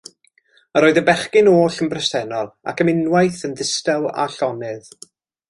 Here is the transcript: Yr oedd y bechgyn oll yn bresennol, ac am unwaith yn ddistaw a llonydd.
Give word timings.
Yr 0.79 0.85
oedd 0.87 0.97
y 1.01 1.03
bechgyn 1.09 1.49
oll 1.51 1.77
yn 1.87 1.91
bresennol, 1.91 2.49
ac 2.73 2.81
am 2.87 2.91
unwaith 2.95 3.39
yn 3.51 3.55
ddistaw 3.61 4.09
a 4.25 4.27
llonydd. 4.39 4.91